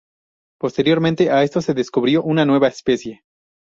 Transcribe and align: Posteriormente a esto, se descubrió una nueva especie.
Posteriormente 0.59 1.29
a 1.29 1.43
esto, 1.43 1.61
se 1.61 1.75
descubrió 1.75 2.23
una 2.23 2.43
nueva 2.43 2.67
especie. 2.67 3.21